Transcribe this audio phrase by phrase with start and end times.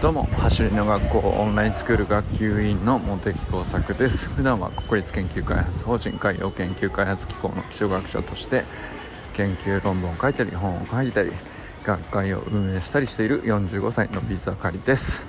[0.00, 4.30] どうも走りの学校オンラインスクール学級委員の茂木耕作です。
[4.30, 8.64] 普段は国立研究開発法人海洋研究開発機構の気象学者として
[9.34, 11.30] 研究論文を書いたり本を書いたり
[11.84, 15.22] 学会を運営したりしている45歳のビズあかりです。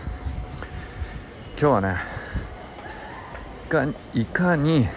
[1.60, 1.98] 今日はね
[4.14, 4.88] いかに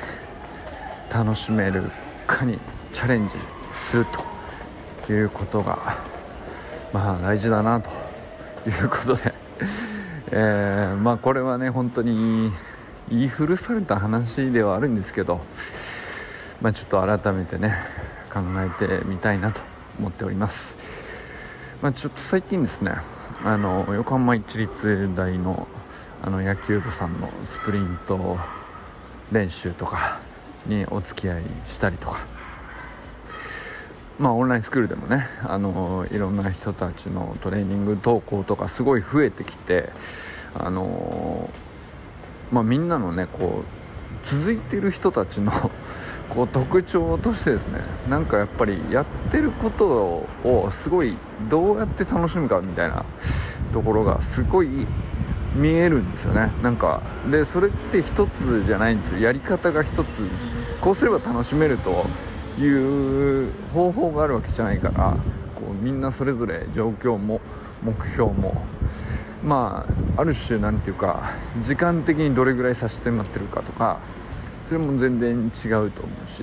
[1.13, 1.91] 楽しめる
[2.29, 2.61] かに
[2.93, 3.35] チャレンジ
[3.73, 4.07] する
[5.07, 5.97] ということが
[6.93, 7.91] まあ大事だなと
[8.69, 9.35] いうことで。
[10.33, 12.53] えー、まあこれはね本当に
[13.09, 15.41] 言い古された話ではあるんですけど、
[16.61, 17.75] まあ、ちょっと改めてね
[18.33, 19.61] 考えてみたいなと
[19.99, 20.77] 思っております、
[21.83, 22.93] まあ、ちょっと最近ですね
[23.45, 25.67] あの横浜市立大の
[26.23, 28.39] あの野球部さんのスプリント
[29.33, 30.19] 練習とか
[30.67, 32.19] にお付き合いしたりとか
[34.21, 39.89] まあオンラインスクールでもねあのいろんな人たちのトレーニング投稿とかすごい増えてきて
[40.55, 41.49] あの
[42.53, 43.81] まあみんなのねこう
[44.23, 45.51] 続いてる人たちの
[46.29, 47.81] こう特徴としてですね
[48.11, 49.87] なんかやっぱりやってること
[50.45, 51.17] をすごい
[51.49, 53.07] どうやって楽しむかみたいな
[53.73, 54.87] ところがすごい
[55.55, 56.53] 見えるんですよね。
[56.63, 59.21] なんかでそれって一つじゃないんですよ。
[59.21, 60.29] やり方が一つ。
[60.81, 62.05] こうすれば楽しめると。
[62.65, 65.17] いう方法があるわけじゃないから
[65.55, 67.41] こうみんなそれぞれ状況も
[67.83, 68.63] 目標も
[69.45, 69.87] ま
[70.17, 74.01] あある種何て言うか時間的にどれぐらい差し迫ってるかとか
[74.69, 76.43] それも全然違うと思うし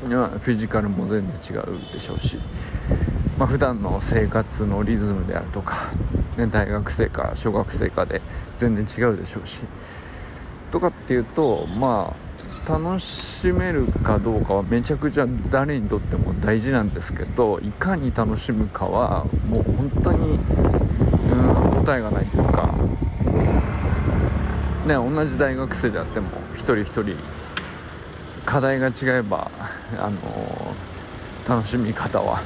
[0.00, 2.38] フィジカルも全然違うでしょうし、
[3.38, 5.92] まあ、普段の生活のリズムであるとか、
[6.36, 8.20] ね、大学生か小学生かで
[8.56, 9.64] 全然違うでしょうし
[10.70, 12.25] とかっていうとまあ
[12.68, 22.74] 楽しめるかどうかはめちゃくちゃ誰にとっても大事なんですけどいかに楽しむかはもう本当にうん答えがないというか。
[24.86, 27.16] ね同じ大学生であっても一人一人
[28.44, 29.50] 課題が違えば
[29.98, 32.40] あのー、楽しみ方は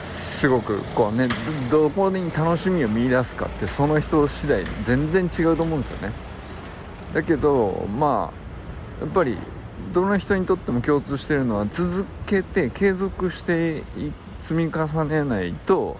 [0.00, 1.28] すごくこうね
[1.70, 6.12] どこに楽しみを見いだすかってその人次第全然違うと思うんですよね。
[7.14, 8.39] だけどまあ
[9.00, 9.36] やっぱり
[9.92, 13.82] どの人にとっても共通してるのは続けて継続して
[14.40, 15.96] 積み重ねないと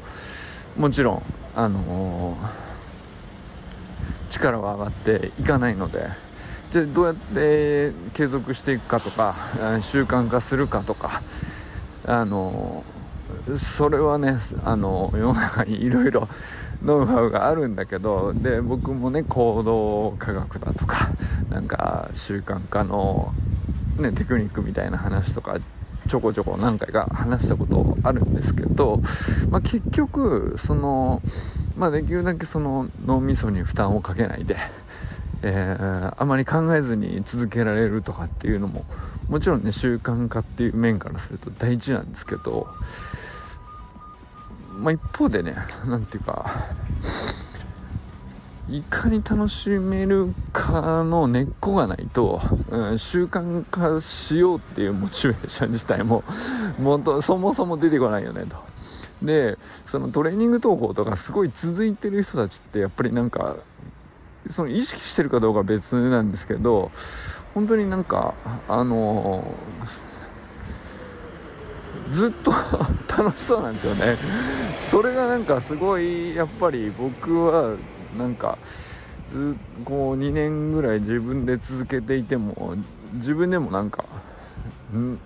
[0.77, 1.23] もちろん
[1.55, 6.31] あのー、力は上がっていかないので。
[6.71, 9.35] じゃどうやって継続していくかとか
[9.83, 11.21] 習慣化するかとか
[12.07, 12.85] あの、
[13.59, 16.29] それはねあの世の中にいろいろ
[16.83, 21.11] ノウハウがあるんだけどで僕もね行動科学だとか
[22.15, 23.33] 習慣化の、
[23.99, 25.59] ね、テクニックみたいな話とか
[26.09, 29.01] ちょこちょこ何回か話したことあるんですけど、
[29.51, 31.23] まあ、結局その、
[31.77, 34.57] まあ、できるだけその脳みそに負担をかけないで、
[35.43, 38.85] えー、あまり考えずに続けられるとかっていうのも
[39.29, 42.67] もちろんね習慣化っていう面からすると大事なんですけど
[44.81, 45.55] まあ、一方でね
[45.87, 46.51] 何ていうか
[48.71, 56.23] いかに楽しめるかの根っこがないと、うん、習慣化しようっていうモチベーション自体も
[56.79, 58.57] もとそもそも出てこないよねと。
[59.23, 63.57] でそのトレーニング投稿とかすごい続いてる人たちってやっぱりなんか
[64.49, 66.91] その意識してるかどうかは別なんですけど
[67.53, 68.35] 本当になんか
[68.67, 70.11] あのー
[72.13, 72.53] ずっと
[73.17, 74.17] 楽しそうなんですよね
[74.91, 77.77] それがなんかすごいやっぱり僕は
[78.19, 78.59] なんか
[79.31, 82.77] ずこう2年ぐらい自分で続けていても
[83.15, 84.05] 自分でもなんか
[84.95, 85.19] ん？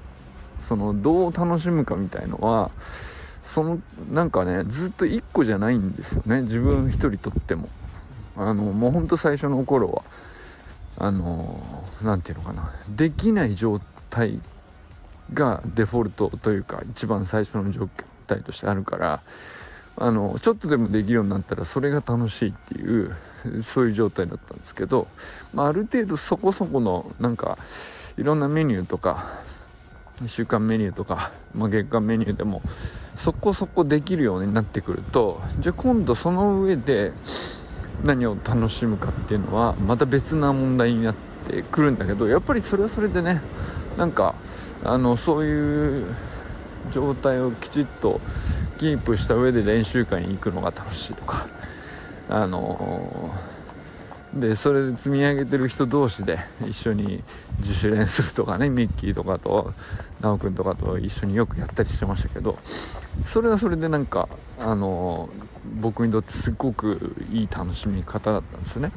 [0.61, 2.71] そのどう楽しむかみたいのは
[3.43, 3.81] その
[4.13, 7.69] なんかねずっと1個じゃないんですよね自分1人とっても。
[8.37, 10.03] あのもうほんと最初の頃は
[10.99, 11.63] あの
[12.03, 13.79] 何て言うのかなできない状
[14.11, 14.41] 態
[15.33, 17.89] がデフォルトというか一番最初の状
[18.27, 19.23] 態としてあるから
[19.97, 23.15] あのちょっとでもできるようになったらそれが楽しいっていう
[23.63, 25.07] そういう状態だったんですけど、
[25.53, 27.59] まあ、ある程度そこそこのなんか
[28.17, 29.43] いろんなメニューとか
[30.27, 32.63] 週間メニューとか、まあ、月間メニューでも
[33.17, 37.13] そこそこできるようになってくるとじゃあ今度その上で
[38.05, 41.15] 何を楽しむかっていうのはまた別な問題になっ
[41.49, 43.41] てくるんだけどやっぱりそれはそれでね
[43.97, 44.35] なんか
[44.83, 46.15] あのそういう
[46.93, 48.21] 状態をきちっと
[48.79, 51.47] キープした上で練習会に行くのが楽しいとか。
[52.29, 53.35] あの
[54.35, 57.23] でそれで積み上げてる人同士で一緒に
[57.61, 59.73] 自主練するとかねミッキーとかと
[60.21, 62.59] 奈くんとかと一緒によくやったりしてましたけど
[63.27, 64.29] それはそれでなんか
[64.59, 65.29] あの
[65.81, 68.93] 僕にとってすごくいい楽しみ方だったんですよね。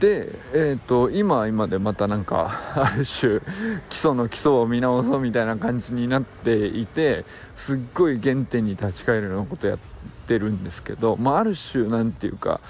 [0.00, 3.40] で、えーと、今今でまたなんか ある種
[3.88, 7.24] 基礎の基礎を見直そうみたいな感じになっていて
[7.54, 9.78] すっごい原点に立ち返るようなことやっ
[10.26, 12.60] てるんですけど、まあ、ある種何て言うか、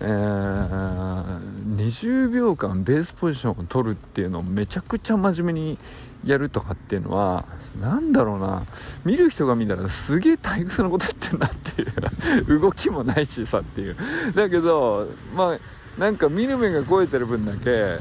[0.00, 5.78] えー、20秒間ベースポジションを取るっていうのをめちゃくちゃ真面目に
[6.24, 7.46] やるとかっていうのは
[7.80, 8.64] 何だろうな。
[9.04, 13.96] 見る人が見たらすげえ退屈なことやってんだっていう動きもないしさっていう。
[14.34, 15.58] だけどまあ
[15.98, 17.98] なんか見る目が超えてる分だけ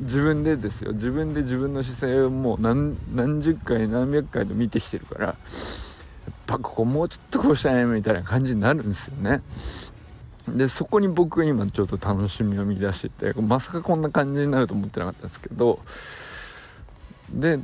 [0.00, 0.92] 自分でですよ。
[0.92, 5.36] 自分で自分の姿勢をもう何何十回何百回と見てきてるからやっ
[6.46, 9.42] ぱここもうちょっとこうしたいみたいな感じになるんですよね。
[10.56, 15.80] でそこに僕今ちょっと楽しみを見出しててまさかこんな感じになると思ってなかったんですけど
[17.30, 17.58] で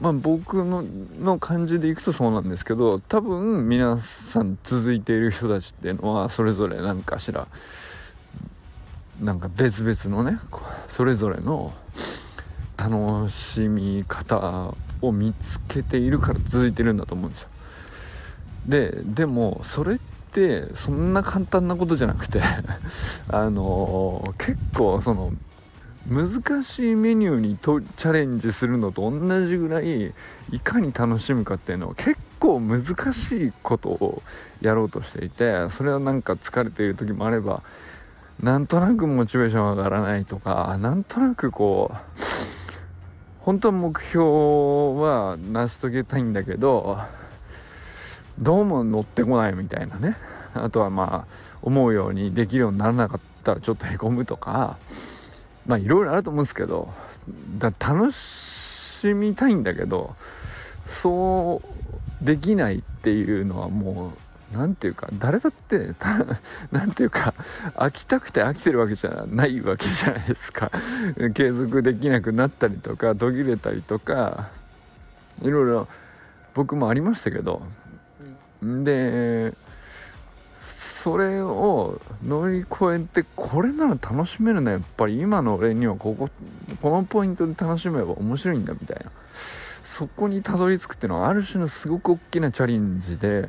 [0.00, 0.84] まあ僕の
[1.20, 7.46] の感じでいくとそうなんですけど多分皆さん続いている人たちっていうのはそれぞれ何かしら
[9.20, 10.38] なんか別々のね
[10.88, 11.72] それぞれの
[12.76, 17.48] 楽しみ方を見つけているから続いてるんだと思うんですよ。
[18.66, 19.98] ででもそれっ
[20.32, 22.40] てそんな簡単なことじゃなくて
[23.28, 25.32] あの結構その
[26.06, 30.14] 難しいメニューにとチャレンジするのと同じぐらい
[30.50, 32.82] いかに楽しむかっていうのは結構難
[33.12, 34.22] しいことを
[34.60, 37.62] やろうとしていてそれはなんか疲れている時もあれば
[38.42, 41.98] なんとなくモチベーション上がらないとかなんとなくこう
[43.40, 46.98] 本当は目標は成し遂げたいんだけど
[48.38, 50.16] どうも乗ってこないみたいなね。
[50.54, 54.78] あとはまあ思うようにできるようにならなかったらちょっとへこむとか
[55.66, 56.92] まあいろいろあると思うんですけど
[57.58, 60.14] だ楽しみたいんだけど
[60.86, 61.62] そ
[62.22, 65.94] うできないっていうのはもう何ていうか誰だって
[66.72, 67.34] 何ていうか
[67.74, 70.70] 飽きたくて飽きてるわけじゃないわけじゃないですか。
[71.34, 74.48] 継続できなくなったりとか途切れたりとか
[75.42, 75.88] いろいろ
[76.54, 77.62] 僕もありましたけど。
[78.60, 79.54] で
[80.60, 85.20] それを乗り越えてこれなら楽しめるなやっぱり。
[85.20, 86.28] 今の俺にはここ
[86.82, 89.12] このポイントで楽しめば面白いんだみたいな。
[89.98, 93.48] そこにたどり着くっていうのはある種のすごく大きなチャレンジで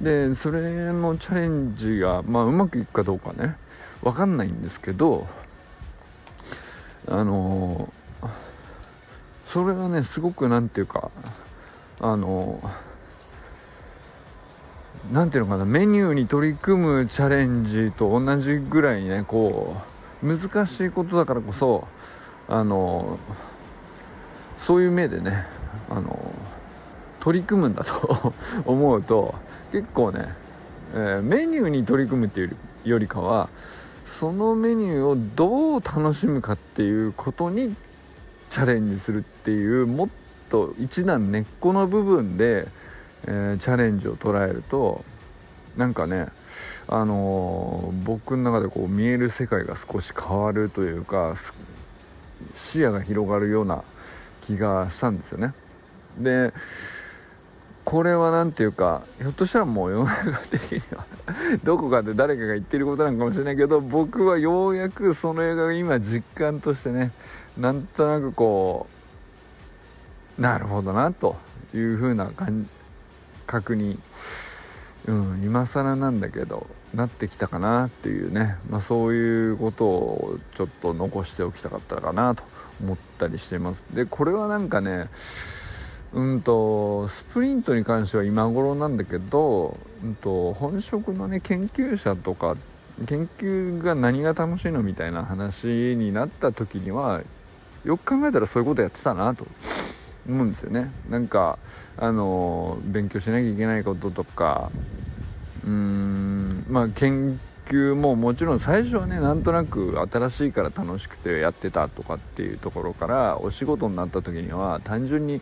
[0.00, 3.56] でそれのチャレンジが、まあ、うまくいくかどうかね。
[4.04, 5.26] 分かんないんですけど
[7.08, 7.92] あの
[9.44, 11.10] それはねすごく何て言うか
[11.98, 12.62] あの
[15.10, 19.74] 何ていうのかなメニューに取り組むチャレンジと同じぐらいねこ
[20.22, 21.88] う難しいことだからこそ
[22.46, 23.18] あの
[24.58, 25.57] そういう目でね
[25.90, 26.32] あの
[27.20, 28.32] 取り組むんだと
[28.64, 29.34] 思うと
[29.72, 30.34] 結構ね、
[30.94, 33.48] えー、メニューに取り組むっていうよりかは
[34.06, 37.74] そのメニューをどう楽しむかっていうことに
[38.50, 40.08] チャレンジするっていうもっ
[40.48, 42.68] と一段根っこの部分で、
[43.26, 45.04] えー、チャレンジを捉えると
[45.76, 46.28] なんかね
[46.86, 51.34] あのー、僕の中でこう見える世界が少し変わるというか
[52.54, 53.84] 視野が広がるような
[54.40, 55.52] 気がしたんですよね。
[56.18, 56.52] で
[57.84, 61.06] これは何ていうかひょっとしたらもう世の中的には
[61.64, 67.12] どこかで誰かが言ってることなのかもしれないけど僕はようやくその映画が今実感としてね
[67.56, 68.86] なんとなくこ
[70.38, 71.36] うなるほどなと
[71.74, 72.68] いう風な感
[73.46, 73.98] 覚に、
[75.06, 82.44] うん、今更なんだけどなってきたかなっていうね、まあ、そういうことをちょっと残しておきたかったかなと
[82.82, 83.82] 思ったりしてます。
[83.92, 85.08] でこれはなんかね
[86.12, 92.56] うんとスプリントに関しては今頃なんだけど、うんと、本職のね研究者とか
[93.06, 97.20] 研究が何が楽しいのみたいな話になった時には
[97.84, 99.46] よく考えたらそういうことやってたなと
[100.26, 100.90] 思うんですよね。
[101.08, 101.58] なんか
[101.96, 104.72] あの勉強しなきゃいけないこととか
[105.62, 115.40] うーんまあ研究ももちろん最初はねなんとなく新しいから楽しくてやってたとかっていうところからお仕事になった時には単純に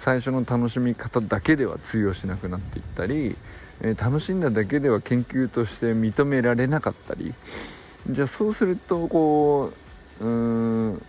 [0.00, 3.36] 最初の楽しみ方だけでは通用しなくなっていったり、
[3.82, 7.34] えー、楽しんだだけでは研究として認められなかったり。
[8.08, 9.74] じゃあそうするとこ
[10.22, 11.02] ううん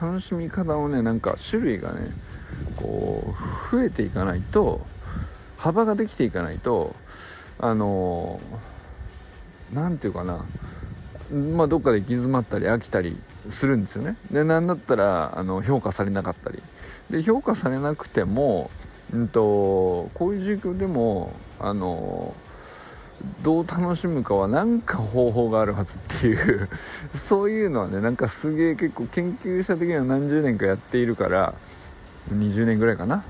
[0.00, 2.10] 楽しみ方をねなんか種類がね
[2.76, 3.34] こ
[3.70, 4.80] う増えていかないと
[5.58, 6.96] 幅ができていかないと
[7.58, 8.40] あの
[9.74, 10.46] 何て言うかな。
[11.54, 13.16] まあどっかで行き詰まったり飽きたり
[13.50, 14.16] するんですよね。
[14.30, 16.62] で何だったらあの評価されなかったり。
[17.10, 18.70] で評価されなくても、
[19.12, 22.34] うんと、こういう授業でもあの
[23.42, 26.68] どう楽しむかは何か方法があるはずっていう
[27.14, 31.54] そういうのはねなんかすげえ結構研究者的には何十年かやっているから
[32.32, 33.24] 20年ぐらいかな。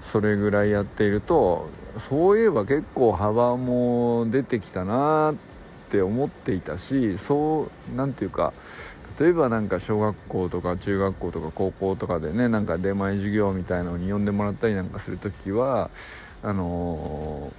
[0.00, 5.34] それぐらいやっているとそういえば結構幅も出てきたなっ
[5.88, 8.52] て思っていたしそう何て言うか
[9.18, 15.90] 例えばなんか小学校とか中学校とか高校とかでねなんか出前授業みたいのに呼んでもらったりなんかする時は
[16.42, 17.52] あの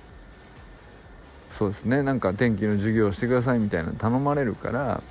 [1.51, 5.03] ー、そうですねなんか天気の授業をしてくださいみたいなの頼まれるから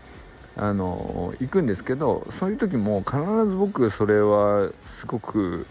[0.54, 3.16] あの、行くんですけどそういう時も必
[3.48, 5.66] ず僕それはすごく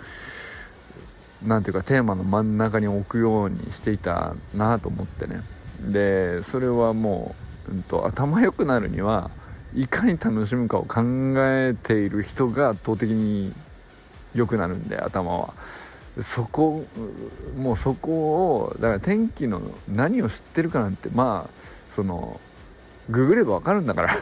[1.46, 5.42] 何ていうかテーマの真ん中に置くようにしていたなと思ってね。
[5.80, 7.36] でそれはも
[7.68, 9.32] う、うんと頭良くなるには
[9.76, 11.02] いかに楽しむかを考
[11.38, 13.54] えている人が圧倒的に
[14.36, 15.54] 良くなるんで頭は。
[16.20, 16.86] そこ
[17.58, 21.50] もうそこをだから天気の何を知ってるかなんてまあ
[21.90, 22.42] その
[23.10, 24.18] ググれば分かるんだから。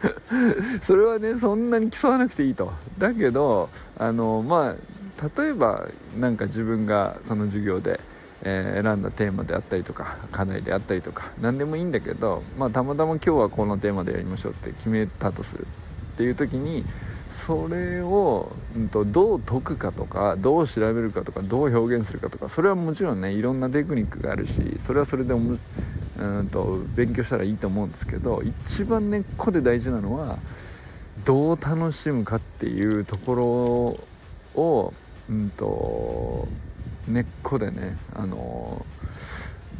[0.80, 2.72] それはねそんなに競わなくていいと。
[2.98, 3.68] だけど
[3.98, 5.86] あのまあ例えば
[6.18, 8.00] 何か自分がその授業で
[8.42, 15.66] えー、選んだテーマであったりとか課題であったりとか何でもいいんだけど、まあ、たまたま今日はこのテーマでやりましょうって決めたとする
[16.14, 16.84] っていう時に
[17.30, 30.38] それを、うんと、どう解くかとかどう調べるかとかどう表現するかとかそれはもちろんねいろんなテクニックがあるしそれはそれでうんと勉強したらいいと思うんですけど一番根っこで大事なのは
[31.24, 34.92] どう楽しむかっていうところを、
[35.28, 36.48] うんと
[37.10, 38.84] 根っこでね、あの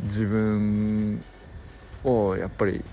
[0.04, 1.22] 自分
[2.04, 2.84] をやっぱり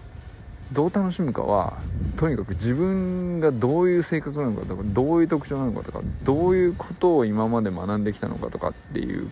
[0.72, 1.78] どう楽しむかは
[2.18, 9.30] とにかく自分がどういう性格なのかとかどういう特徴なのかとかどういうことを今まで学んできたのかとかっていう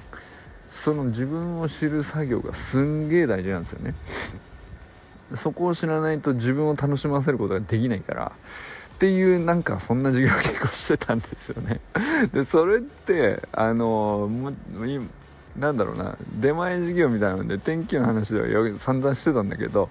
[0.70, 3.96] その自分を知る作業がすんげえ大事なんですよね。
[5.36, 8.32] そこを知らないと自分を楽しませることができないから
[8.96, 11.82] っていうなんかそんな授業結構してたんですよね。
[12.32, 14.30] でそれってあの
[15.58, 16.18] なんだろうな。
[16.40, 19.90] 出前授業みたいなので天気の話では散々してたんだけど、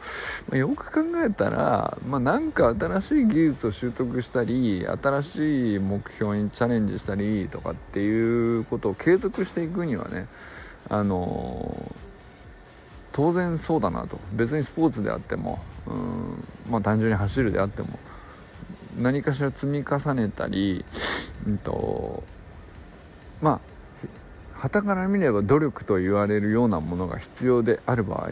[0.49, 10.29] まあ、よく考えたら、まあ、なんか新しい技術を習得したり新しい目標にチャレンジしたりとかっていうことを継続していくにはね
[10.89, 11.93] あの
[13.13, 14.19] 当然そうだなと。
[14.33, 17.99] 別にスポーツであってもうんまあ単純に走るであっても
[18.99, 20.85] 何かしら積み重ねたり、
[21.47, 22.23] うんと、
[23.41, 23.75] まあ
[24.55, 28.31] 旗から見れば努力と言われるようなものが必要である場合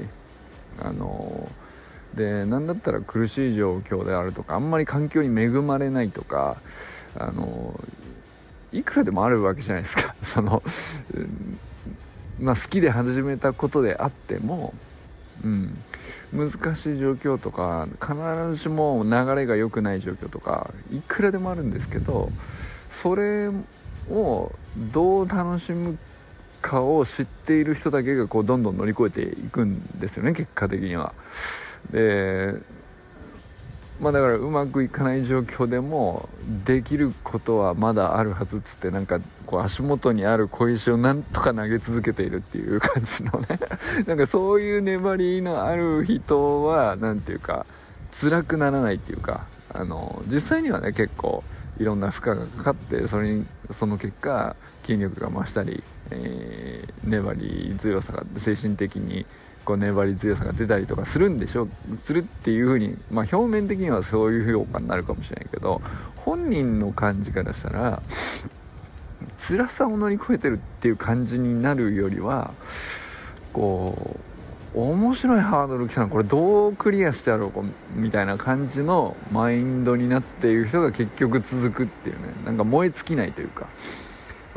[0.81, 1.51] あの
[2.15, 6.57] で何だったら苦しい状況であるとかあんまり環境に恵まれないとか
[7.19, 7.79] あの
[8.73, 10.15] いくらでもあるわけじゃないですか。
[10.23, 10.63] その、
[11.15, 11.59] うん
[12.41, 14.75] まあ、好きで始めたことであっても、
[15.45, 15.77] うん、
[16.33, 18.15] 難しい状況とか必
[18.53, 22.31] ずしも流れが良くない状況とかいくらでもあるんですけど
[22.91, 23.51] それ
[24.11, 24.53] を
[24.93, 25.99] どう楽しむ
[26.61, 31.13] かを知っている人だけがこうどんどん乗り越えていくんですよね結果的には。
[31.91, 32.55] で
[34.01, 36.29] まあだからうまくいかない状況でも
[36.65, 39.21] できることはまだあるはずっつってなんか
[39.53, 43.61] こう足元にある小石をなんとか投げ続けているっていう感じのね。
[44.09, 47.67] なんかそういう粘りのある人は何ていうか
[48.19, 51.45] 辛くならないっていうかあの実際にはね結構
[51.79, 54.57] いろんな負荷がかかってそれにその結果
[54.87, 59.27] 筋力が増したり、えー、粘り強さが精神的に
[59.67, 65.83] こう粘り強さが出たりとかするんでしょうするっていう風にまあ表面的にはそういう評価になるかもしれないけど
[66.17, 68.03] 本人の感じからしたら
[69.53, 72.55] 辛さを乗り越えてるっていう感じになるよりは
[73.53, 74.17] こ
[74.75, 82.23] う面白いハードル来たのこれどうクリアしてやろうみたいな感じのマインドになっている人が結局続くっていうね。
[82.47, 83.67] なんか燃え尽きないというか。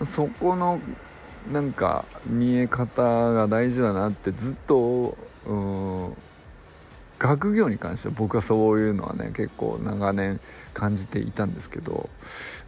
[0.06, 0.80] そこの
[1.52, 6.14] なんか見え方が大事だなってずっとうん
[7.20, 10.40] 学業に関しては僕はそういうのはね結構長年
[10.76, 12.10] 感じていたんですけど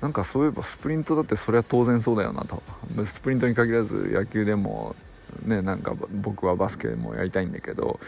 [0.02, 2.64] なんかそういえばスプリントだってそれは当然そうだよなと。
[3.06, 4.96] スプリントに限らず野球でも
[5.46, 8.00] ねなんか僕はバスケもやりたいんだけど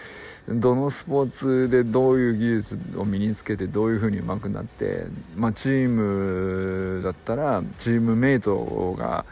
[0.48, 5.04] どのスポーツでどういう技術を身につけてどういう風に上手くなって、
[5.36, 9.26] まあ、チームだったらチームメイトが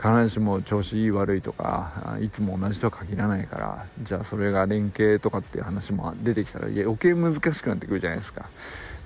[0.00, 8.48] 必ずしも調子いい悪いとかいつも同じとは限らないからじゃあそれが連携とかっていう話も出てきたら余計難しくなってくるじゃないですか。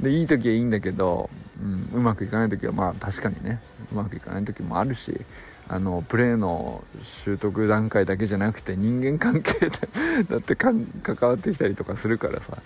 [0.00, 3.60] でいい時はいいんだけど、うん、うまくいかない時はまあ確かにね。
[3.92, 5.20] うまくいかない時もあるし
[5.68, 9.70] あのプレーの習得段階だけじゃなくて人間関係
[10.28, 10.86] だって関
[11.22, 12.58] わってきたりとかするからさ。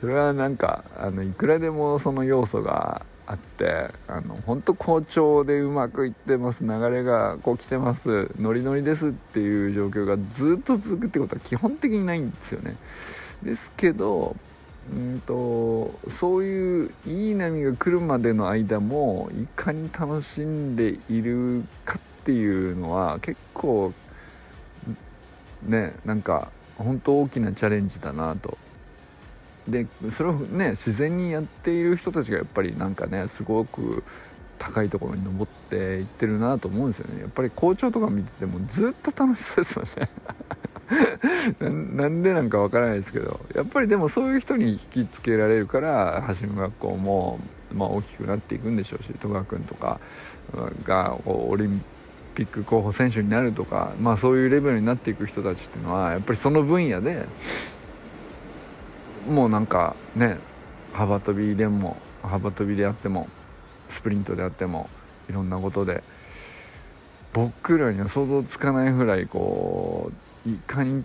[0.00, 12.76] それはなんかあのいくらでもその要素があってあの本当好調でうまくいってます流れがこう来てますノリノリですっていう状況がずっと続くってことは基本的にないんですよね。
[13.42, 14.36] ですけど
[14.92, 23.92] うんとそういういい波が来るまでの間もいかに楽しんでいるかっていうのは結構
[25.62, 28.58] ねなんか本当大きなチャレンジだなと。
[29.68, 34.04] でそれをね自然にやっている人たちがやっぱりなんかねすごく
[34.58, 37.22] 高いところに登っていってるなと思うんですよね。
[37.22, 40.10] やっぱり校長とか見ててもずっと楽しそうですよね。
[41.60, 47.38] なんでなんかわからないですけどやっぱりでもそういう人に引きつけられるから橋の学校も、
[47.72, 50.00] まあ、大きくなっていくんでしょうし戸川君とか
[50.84, 51.82] がオリン
[52.34, 57.26] ピック候補選手になるとか、まあ、そういうレベルになっていく人たちっていうのはやっぱりその分野で
[59.28, 60.38] もうなんかね
[60.92, 63.28] 幅跳びでも幅跳びであっても
[63.88, 64.88] スプリントであっても
[65.28, 66.02] いろんなことで
[67.32, 71.04] 僕らには想像つかないぐらいこういかに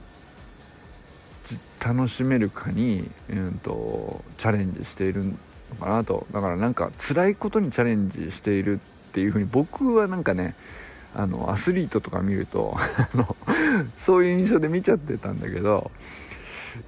[1.84, 5.34] 楽しめるかに、えーと、チャレンジしているの
[5.80, 6.28] かなと。
[6.32, 8.80] だからなんか辛いことにチャレンジしている
[9.10, 10.56] っていうふうに僕はなんかね
[11.16, 12.78] あのアスリートとか見ると
[13.98, 15.90] そういう印象で見ちゃってたんだけど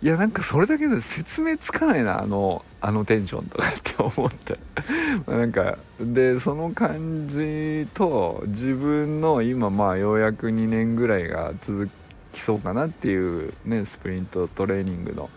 [0.03, 4.59] いやなんかそれだけで説明つかないなあのあのテンションとかって思って。
[5.27, 11.89] なんかでその感じと自分の今まあようやく2年ぐらいが続
[12.33, 15.29] きそうかなっていうねスプリントトレーニングの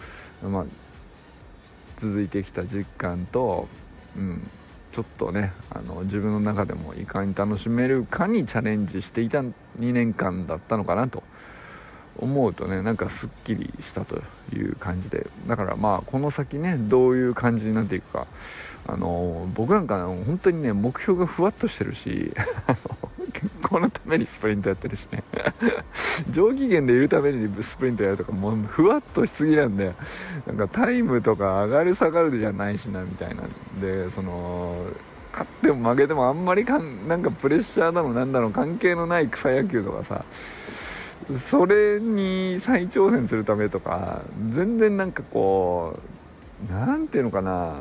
[0.42, 0.64] まあ
[1.96, 3.68] 続いてきた実感と
[4.16, 4.50] うん
[4.92, 11.25] ちょっとねあの自分の中でもいかに楽しめるかにチャレンジしていた2年間だったのかなと
[12.16, 14.23] 思うとねなんかすっきりしたと
[14.54, 18.28] いう感じでだからまあこの先ねどういう感じになっていくか
[18.86, 22.32] あの僕なんか本当にね目標がふわっとしてるし
[23.75, 25.23] 健康のためにスプリントやってるしね
[26.30, 29.93] 上機嫌でいるためにスプリントやるとかもうふわっとしすぎなんで
[30.47, 34.76] なんかタイムとか上がる下がるじゃないしなみたいなんでその
[35.32, 40.25] 勝っても負けてもあんまりかんなんかプレッシャーだのなんだろう関係のない草野球とかさ
[41.37, 45.99] それに再挑戦するためとか全然なんかこ
[46.69, 47.80] う何ていうのかな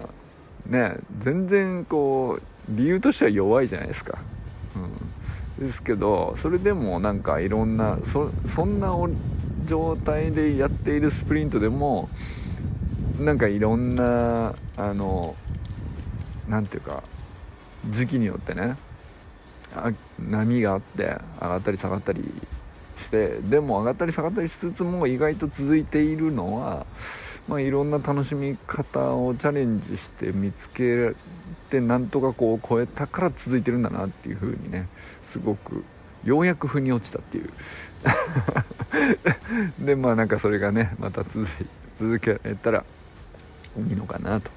[0.65, 4.17] ね全然こう理由としては弱いじゃないですか、
[5.59, 8.95] ですけどそれでもなんかいろんなそんな
[9.65, 12.09] 状態でやっているスプリントでも
[13.19, 15.35] なんかいろんなあの
[16.47, 17.03] 何ていうか
[17.89, 18.75] 時期によってね
[20.19, 22.23] 波があって上がったり下がったり
[22.99, 26.85] してでも上がったり下がったりしつつも意外と続いているのは、
[27.47, 31.13] まあ、いろんな楽しみ方をチャレンジして見つけ
[31.69, 34.87] てなんとかこう超えたから続いてるんだなっていう風にね
[35.31, 35.83] すごく
[36.23, 37.49] ようやく腑に落ちたっていう
[39.85, 41.45] でまあなんかそれがねまた続
[41.99, 42.85] 続けられたら
[43.77, 44.49] いいのかなと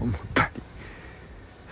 [0.00, 0.62] 思ったり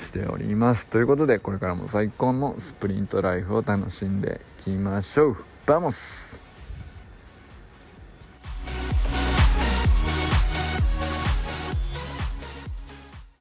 [0.05, 5.37] しておりますということでこれからも最高のスプリントライフを楽しんでいきましょう
[5.67, 6.42] Vamos!